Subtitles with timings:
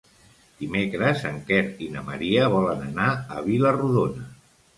[0.61, 4.27] Dimecres en Quer i na Maria volen anar a Vila-rodona.